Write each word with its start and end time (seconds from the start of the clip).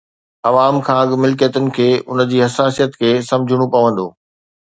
عوام 0.49 0.75
کان 0.85 0.97
اڳ 1.03 1.09
ملڪيتن 1.23 1.65
کي 1.75 1.87
ان 2.09 2.17
جي 2.31 2.37
حساسيت 2.45 2.91
کي 3.03 3.11
سمجهڻو 3.29 3.65
پوندو. 3.77 4.07